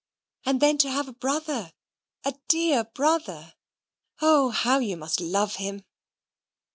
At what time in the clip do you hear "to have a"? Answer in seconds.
0.79-1.13